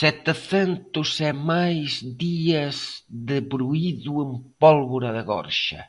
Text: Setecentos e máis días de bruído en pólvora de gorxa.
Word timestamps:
Setecentos 0.00 1.10
e 1.30 1.30
máis 1.50 1.90
días 2.24 2.76
de 3.28 3.38
bruído 3.52 4.12
en 4.26 4.30
pólvora 4.62 5.10
de 5.16 5.22
gorxa. 5.30 5.82